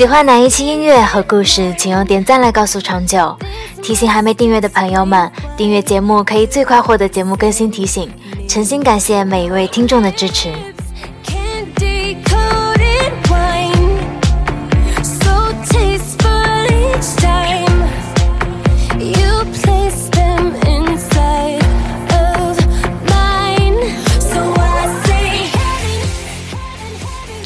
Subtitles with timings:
[0.00, 3.36] 喜欢哪一期音乐和故事，请用点赞来告诉长久。
[3.82, 8.10] 提醒还没订阅的朋友们，订阅节目可以最快获得节目更新提醒。
[8.48, 10.54] 诚心感谢每一位听众的支持。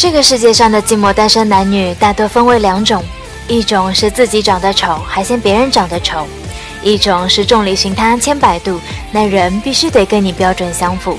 [0.05, 3.03] 这个世界上的寂寞单身男女大多分为两种，
[3.49, 6.27] 一种是自己长得丑还嫌别人长得丑，
[6.83, 8.79] 一种是众里寻他千百度，
[9.11, 11.19] 那人必须得跟你标准相符。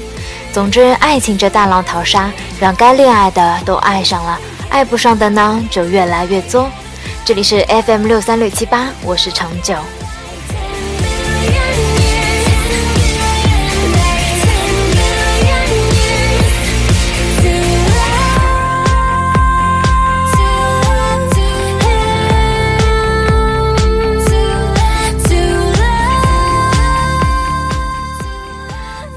[0.54, 6.70] 总之，爱情这大浪淘沙，让该恋爱的都爱上了，爱不上的呢就越来越作。
[7.26, 9.74] 这里是 FM 六三六七八，我是长久。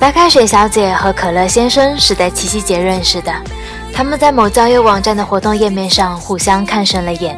[0.09, 3.31] 白开水小姐和可乐先生是在七夕节认识的，
[3.93, 7.37] 他们在某交友网站的活动页面上互相看顺了眼，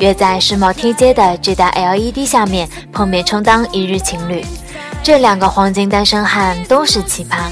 [0.00, 4.44] 约在世贸天街的巨大 LED 下面碰面，充当一日情侣。
[5.02, 7.50] 这两个黄金单身汉都是奇葩。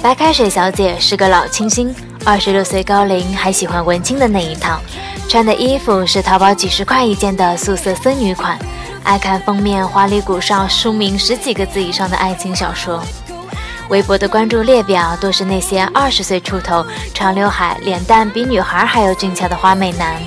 [0.00, 4.80] 白开水小姐是个老清新，二十六岁高龄，还喜欢文青的那一套，
[5.28, 8.58] 穿的衣服是淘宝几十块一件的素色森女款，
[9.04, 13.02] 爱看封面华丽鼓上书名十几个字以上的爱情小说。
[13.88, 20.20] 微博的关注列表都是那些二十岁出头、长刘海、脸蛋比女孩还要俊俏的花美男。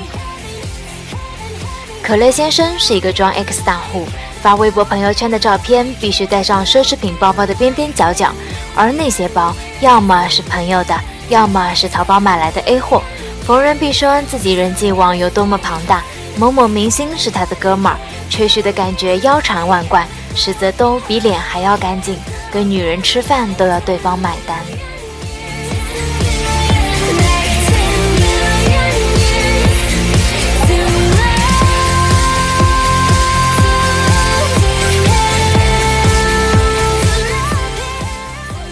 [2.01, 4.07] 可乐先生是一个装 X 大户，
[4.41, 8.33] 发微博朋友圈的照片必须带上奢侈品包包的边边角角，
[8.75, 10.99] 而那些包要么是朋友的，
[11.29, 13.03] 要么是淘宝买来的 A 货。
[13.45, 16.01] 逢人必说自己人际网有多么庞大，
[16.35, 17.97] 某某明星是他的哥们儿，
[18.29, 22.15] 吹嘘的感觉腰缠万贯，实则都比脸还要干净。
[22.51, 24.57] 跟女人吃饭都要对方买单。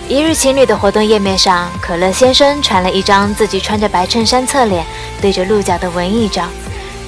[0.09, 4.83] 一日情侣的活动页面上，可乐先生传了一张自己穿着白衬衫侧脸
[5.21, 6.45] 对着鹿角的文艺照，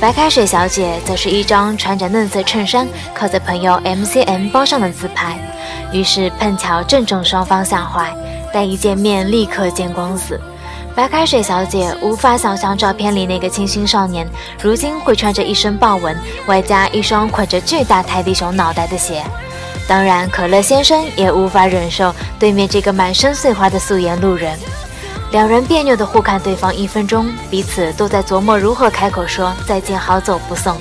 [0.02, 5.38] 白开水小姐则是一张穿着嫩色衬衫靠在朋友 MCM 包上的自拍。
[5.94, 8.12] 于是碰巧正中双方下怀，
[8.52, 10.42] 但一见面立刻见光死。
[10.96, 14.28] 白开水小姐无法想象照片里那个清新少年，
[14.60, 16.18] 如今会穿着一身豹纹，
[16.48, 19.24] 外加一双捆着巨大泰迪熊脑袋的鞋。
[19.88, 24.58] 当然，可乐先生也无法忍受对面这个满身碎花的素颜路人。
[25.32, 30.76] 两人别扭地互看对方一分钟，彼此都在琢磨如何开口说再见，好走不送。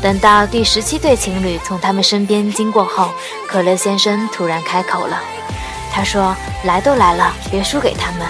[0.00, 3.10] 等到第十七对情侣从他们身边经过后，
[3.46, 5.20] 可乐先生突然开口了。
[5.92, 6.34] 他说
[6.64, 8.26] ：“来都来了，别输给他们。”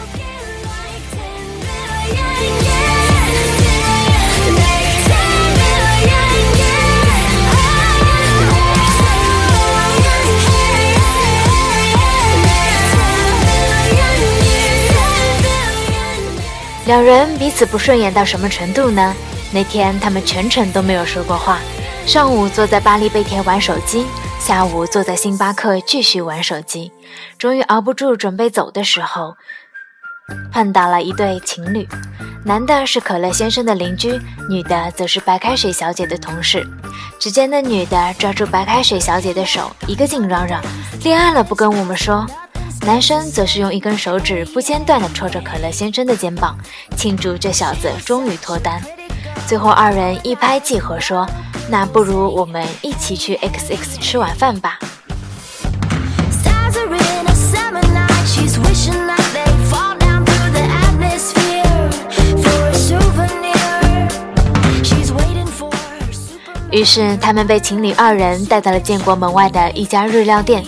[16.87, 19.15] 两人彼此不顺眼到什么程度呢？
[19.53, 21.59] 那天他们全程都没有说过话，
[22.07, 24.05] 上午坐在巴黎贝甜玩手机，
[24.39, 26.93] 下午坐在星巴克继续玩手机，
[27.39, 29.35] 终于熬不住准备走的时候，
[30.53, 31.89] 碰到了一对情侣，
[32.45, 34.21] 男的是可乐先生的邻居，
[34.51, 36.67] 女的则是白开水小姐的同事。
[37.19, 40.61] 只见那女的抓住白开水小姐的手，一个劲嚷嚷
[41.03, 42.27] ：“恋爱了不跟我们说！”
[42.87, 46.55] 男生则是用一根手指不间断地戳着可乐先生的肩膀，
[46.97, 48.79] 庆祝这小子终于脱单。
[49.47, 51.27] 最后，二人一拍即合，说
[51.71, 54.79] ：“那不如我们一起去 X X 吃晚饭吧。”
[66.71, 70.63] 于是，他们被情侣二人带到了建国门外的一家日料店。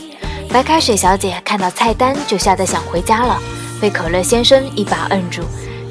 [0.57, 3.39] 白开水小姐看到菜单就吓得想回家了，
[3.79, 5.43] 被可乐先生一把摁住。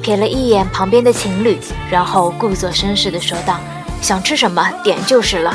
[0.02, 1.56] 瞥了一眼旁边的情侣，
[1.88, 3.60] 然后故作绅士地说道
[4.02, 5.54] ：“想吃什么点就是了。”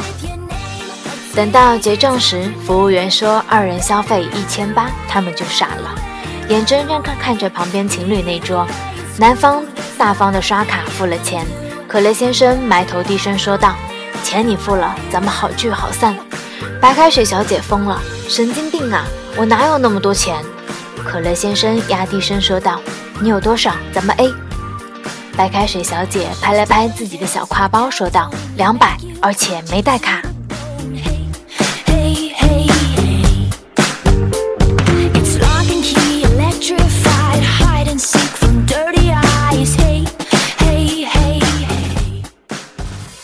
[1.35, 5.93] 等到结账时，服务员说二人消费一千八，他们就傻了，
[6.47, 8.65] 眼睁睁看看着旁边情侣那桌，
[9.17, 9.61] 男方
[9.97, 11.45] 大方地刷卡付了钱，
[11.85, 13.75] 可乐先生埋头低声说道
[14.23, 16.15] ：“钱你付了，咱们好聚好散。”
[16.79, 18.01] 白开水小姐疯了，
[18.31, 19.05] 神经病啊！
[19.35, 20.41] 我哪有那么多钱？
[21.03, 22.79] 可乐先生压低声说道。
[23.19, 23.75] 你有多少？
[23.93, 24.33] 咱们 A。
[25.35, 30.21] 白开水小姐拍了拍自己的小挎包，说道：“两百，而且没带卡。”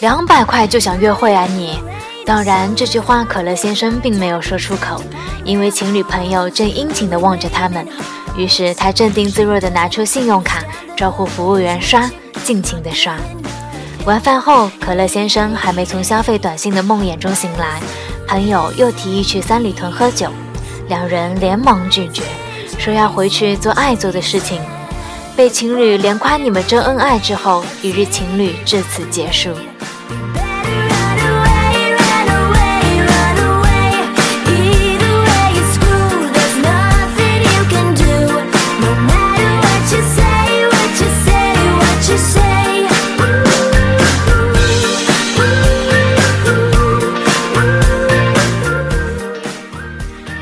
[0.02, 1.80] 两百块就想约会啊你？
[2.28, 5.02] 当然，这句话可乐先生并没有说出口，
[5.46, 7.88] 因为情侣朋友正殷勤地望着他们。
[8.36, 10.62] 于是他镇定自若地拿出信用卡，
[10.98, 12.12] 招呼服务员刷，
[12.44, 13.16] 尽情地刷。
[14.04, 17.80] 晚饭后，可乐先生还没从消费短信的梦魇中醒来，
[18.28, 20.30] 朋友又提议去三里屯喝酒，
[20.90, 22.24] 两人连忙拒绝，
[22.78, 24.62] 说要回去做爱做的事情。
[25.38, 29.52] 被情侣连夸你们真恩爱之后，一日情侣至此结束。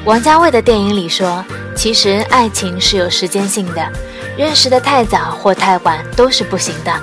[0.06, 1.44] 王家卫的电影里说
[1.76, 3.92] ：“其实爱情是有时间性的，
[4.38, 6.94] 认识的太早或太晚都是不行的。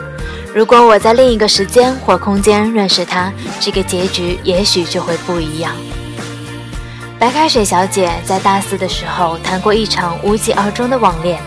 [0.54, 5.74] 如果我在另一个时间或空间认识他，这个结局也许就会不一样。”
[7.18, 11.40] 白开水小姐在大四的时候谈过一场无疾而终的网恋，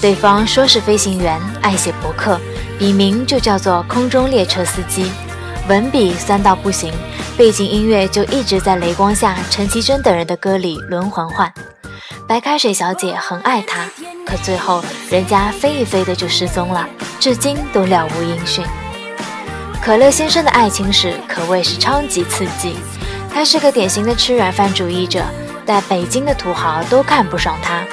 [0.00, 2.40] 对方说是飞行员，爱写博客，
[2.78, 5.10] 笔名就叫做空中列车司机，
[5.68, 6.92] 文笔酸到不行。
[7.36, 11.52] 背景音乐就一直在《雷光下》陈绮贞等人的歌里轮环换。
[12.28, 13.90] 白开水小姐很爱他，
[14.24, 16.88] 可最后人家飞一飞的就失踪了，
[17.18, 18.64] 至今都了无音讯。
[19.82, 22.76] 可乐先生的爱情史可谓是超级刺激。
[23.32, 25.24] 他是个典型的吃软饭主义者，
[25.66, 27.84] 在北京的土豪都看不上他，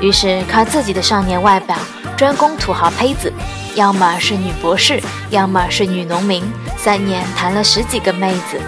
[0.00, 1.74] 于是靠自己的少年外表
[2.18, 3.32] 专攻土豪胚子，
[3.74, 5.00] 要么是女博士，
[5.30, 6.42] 要么是女农民，
[6.76, 8.60] 三年谈了十几个妹子。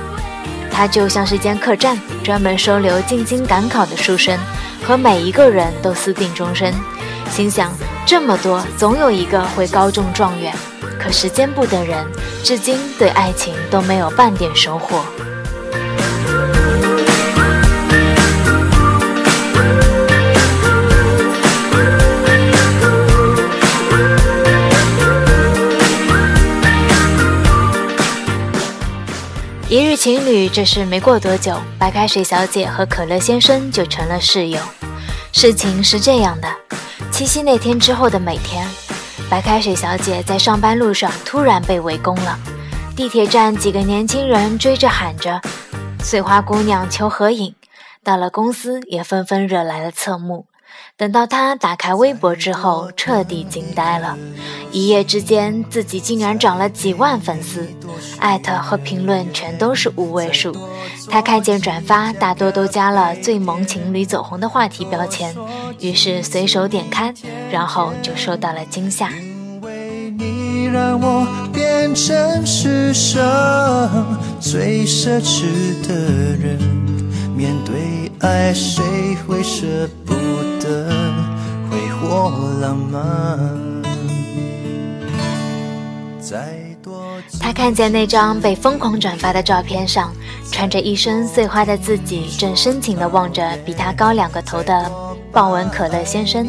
[0.70, 4.38] 他就像是间客栈，专门收留进京赶考的书生，
[4.82, 6.72] 和每一个人都私定终身。
[7.30, 7.72] 心想
[8.06, 10.54] 这么多，总有一个会高中状元。
[10.98, 12.06] 可时间不等人，
[12.44, 15.04] 至今对爱情都没有半点收获。
[30.02, 34.60] 情侣，这事没过多久，白开水小姐和可乐先生就成了室友。
[35.30, 36.48] 事情是这样的：
[37.12, 38.68] 七夕那天之后的每天，
[39.30, 42.36] 白开水小姐在上班路上突然被围攻了。
[42.96, 45.40] 地铁站几个年轻人追着喊着
[46.02, 47.54] “碎花姑娘求合影”，
[48.02, 50.46] 到了公司也纷纷惹来了侧目。
[50.96, 54.16] 等到他打开微博之后，彻底惊呆了。
[54.70, 57.68] 一夜之间，自己竟然涨了几万粉丝，
[58.18, 60.56] 艾特和评论全都是五位数。
[61.10, 65.34] 他看见转发大多都加了“最萌情侣走红”的话题标签，
[65.80, 67.12] 于是随手点开，
[67.50, 69.10] 然后就受到了惊吓。
[70.18, 73.20] 你让我变成世上
[74.40, 75.42] 最奢侈
[75.86, 75.94] 的
[76.36, 76.58] 人，
[77.34, 78.82] 面对爱谁
[79.26, 79.66] 会舍
[80.06, 80.21] 不得
[82.12, 83.82] 挥霍浪漫？
[87.40, 90.12] 他看见那张被疯狂转发的照片上，
[90.50, 94.90] 穿着一身碎花的自己，正深情地望着比他高两个头的
[95.32, 96.46] 豹纹可乐先生。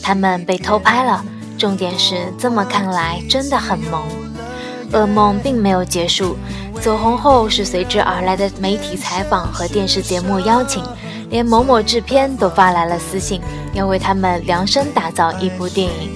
[0.00, 1.24] 他们被偷拍了，
[1.58, 4.04] 重点是这么看来真的很萌。
[4.92, 6.36] 噩梦并没有结束，
[6.80, 10.84] 走红后是随之而来的媒体采访和电视节目邀请，
[11.34, 13.40] 连某某制片都发来了私信，
[13.72, 16.12] 要为他们量身打造一部电影。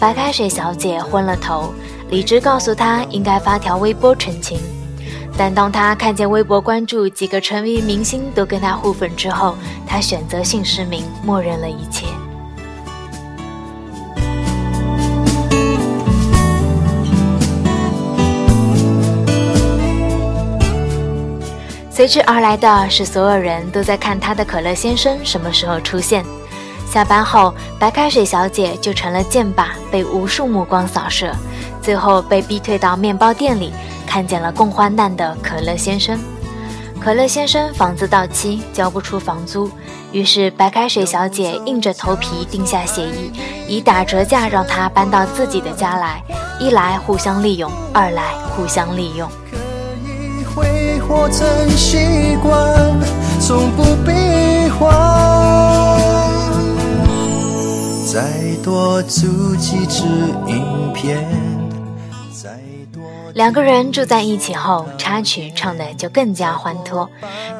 [0.00, 1.72] 白开水小姐昏了头。
[2.10, 4.58] 理智告诉她应该发条微博澄清，
[5.38, 9.56] 但当她看见微博关注几个成名明星都跟她互粉之后，
[9.86, 12.06] 她选择性失明，默认了一切。
[21.96, 26.22] 随之而来的是，所有人都在看他的可乐先生什么时候出现。
[26.86, 31.34] 下班后，白开水小姐就成了箭靶，被无数目光扫射。
[31.80, 33.72] 最后被逼退到面包店里，
[34.06, 36.20] 看见了共患难的可乐先生。
[37.00, 39.70] 可乐先生房子到期，交不出房租，
[40.12, 43.32] 于是白开水小姐硬着头皮定下协议，
[43.66, 46.22] 以打折价让他搬到自己的家来。
[46.60, 49.26] 一来互相利用，二来互相利用。
[58.12, 58.22] 再
[58.64, 60.04] 多足几支
[60.46, 61.26] 影片。
[63.34, 67.08] 两个人住在一起后，插曲唱的就更加欢脱。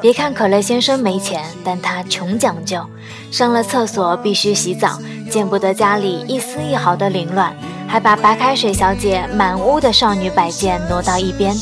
[0.01, 2.83] 别看可乐先生没钱，但他穷讲究，
[3.31, 4.99] 上了厕所必须洗澡，
[5.29, 7.55] 见不得家里一丝一毫的凌乱，
[7.87, 11.55] 还把白开水小姐满屋的少女摆件挪到一边，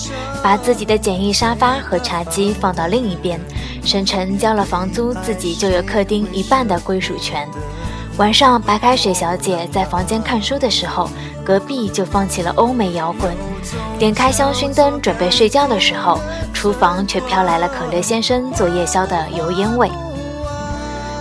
[0.44, 3.39] 把自己的简易沙发和茶几放到另一边，
[3.84, 7.48] 声称交了房租，自己就有客厅一半的归属权。
[8.17, 11.10] 晚上，白开水小姐在房间看书的时候，
[11.44, 13.36] 隔壁就放起了欧美摇滚。
[14.00, 16.20] 点开香薰灯准备睡觉的时候，
[16.53, 19.91] 厨房却飘来了可乐先生做夜宵的油烟味。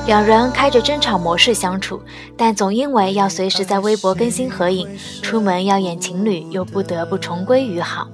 [0.07, 1.99] 两人开着争吵模式相处，
[2.37, 4.87] 但总因为要随时在微博更新合影，
[5.23, 8.07] 出门要演情侣，又不得不重归于好。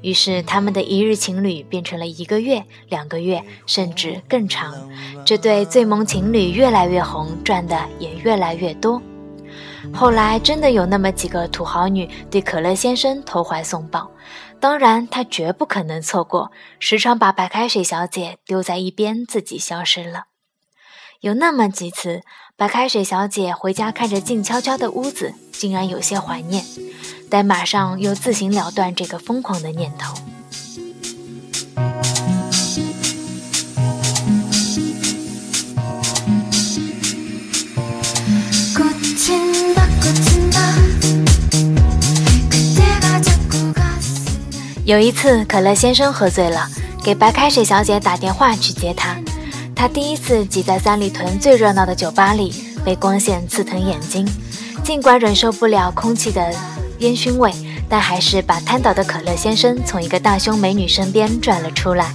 [0.00, 4.72] 于是，他们的一日情侣变成了一个月、两个月，甚至更长。
[5.24, 9.02] 这对最萌情侣越来越红，赚的也越来越多。
[9.92, 14.08] 后来，真的有那么几个土豪女对可乐先生投怀送抱，
[14.60, 20.33] 当然，他绝不可能错过，时常把白开水小姐丢在一边，自己消失了。
[21.24, 22.20] 有那么几次，
[22.54, 26.62] 白开水小姐回家看着静悄悄的屋子，竟然有些怀念。
[27.30, 30.14] 但马上又自行了断这个疯狂的念头。
[44.84, 46.68] 有一次，可乐先生喝醉了，
[47.02, 49.16] 给白开水小姐打电话去接他。
[49.74, 52.54] 他第一次挤在三里屯最热闹的酒吧里，
[52.84, 54.26] 被光线刺疼眼睛，
[54.82, 56.54] 尽管忍受不了空气的。
[57.00, 57.52] 烟熏味，
[57.88, 62.14] 但还是把瘫倒的可乐先生从一个大胸美女身边拽了出来。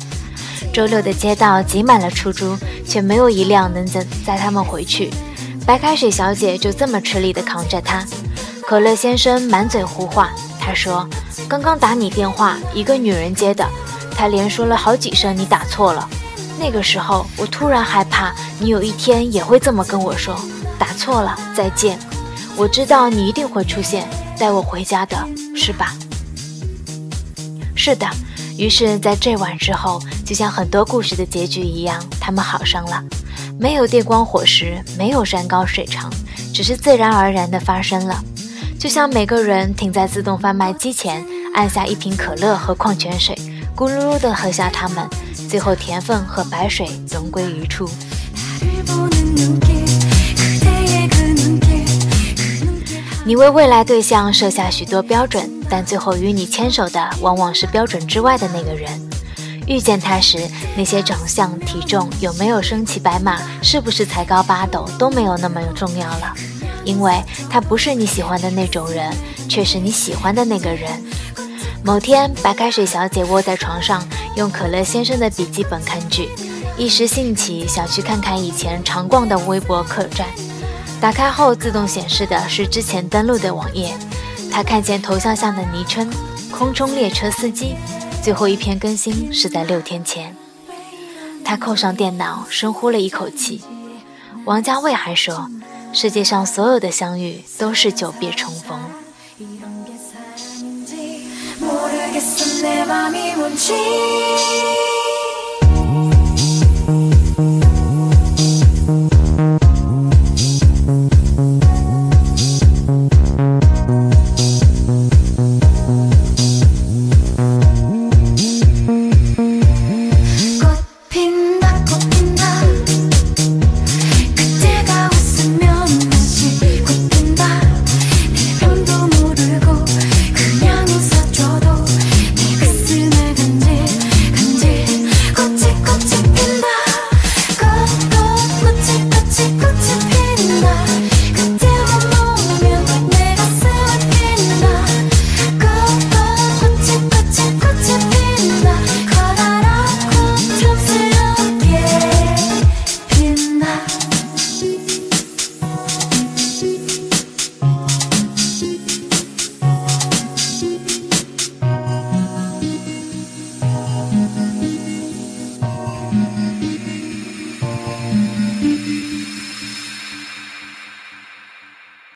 [0.74, 5.12] 周六的街道挤满了出租，却没有一辆能载载他们回去。
[5.66, 8.06] 白开水小姐就这么吃力地扛着他。
[8.62, 11.08] 可乐先生满嘴胡话，他说
[11.50, 13.68] ：“刚刚打你电话，一个女人接的，
[14.16, 16.10] 他连说了好几声你打错了。
[16.60, 20.38] 那个时候我突然害怕，你有一天也会这么跟我说，
[20.78, 21.98] 打错了，再见。
[22.58, 24.08] 我知道你一定会出现。”
[24.40, 25.18] 带我回家的
[25.54, 25.94] 是吧？
[27.76, 28.08] 是的。
[28.58, 33.04] 于是，在这晚之后，就像很多故事的结局一样，他们好上了。
[33.60, 36.10] 没有电光火石，没有山高水长，
[36.54, 38.18] 只是自然而然的发生了。
[38.80, 41.22] 就像每个人停在自动贩卖机前，
[41.54, 43.36] 按下一瓶可乐和矿泉水，
[43.76, 45.06] 咕噜噜的喝下它们，
[45.50, 47.90] 最后甜分和白水总归于处。
[53.26, 58.92] 你为未来对象设下许多标准，但最后与你牵手的往往是标准之外的那个人。
[59.66, 66.34] 遇见他时，那些长相、体重、有没有身骑白马、是不是才高八斗都没有那么重要了，
[66.86, 67.14] 因为
[67.50, 69.12] 他不是你喜欢的那种人，
[69.48, 70.90] 却是你喜欢的那个人。
[71.84, 74.06] 某天，白开水小姐窝在床上，
[74.36, 76.30] 用可乐先生的笔记本看剧，
[76.78, 80.28] 一时兴起想去看看以前常逛的微博客栈。
[81.02, 83.96] 打开后，自动显示的是之前登录的网页。
[84.52, 86.12] 他看见头像下的昵称
[86.52, 87.76] “空中列车司机”，
[88.22, 90.36] 最后一篇更新是在六天前。
[91.46, 93.62] 他扣上电脑，深呼了一口气。
[94.46, 95.50] 王家卫还说
[95.94, 98.80] ：“世界上所有的相遇都是久别重逢。”
[102.62, 103.74] 내 맘이 멈지